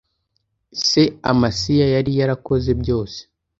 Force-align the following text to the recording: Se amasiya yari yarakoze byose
Se 0.87 1.03
amasiya 1.31 1.85
yari 1.95 2.11
yarakoze 2.19 2.71
byose 2.81 3.19